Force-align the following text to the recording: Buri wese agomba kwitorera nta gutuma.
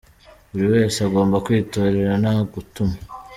Buri 0.51 0.65
wese 0.73 0.97
agomba 1.07 1.43
kwitorera 1.45 2.13
nta 2.23 2.35
gutuma. 2.53 2.95